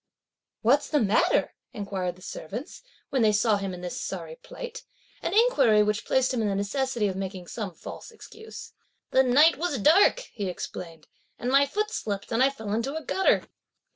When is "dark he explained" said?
9.77-11.05